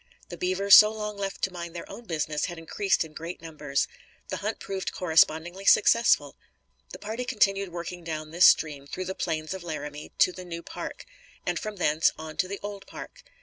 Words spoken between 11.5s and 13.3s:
from thence, on to the Old Park.